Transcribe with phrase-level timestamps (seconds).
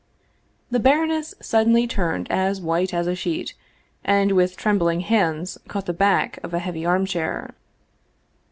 [0.71, 3.53] The baroness suddenly turned as white as a sheet,
[4.03, 7.53] and with trembling hands caught the back of a heavy arm chair.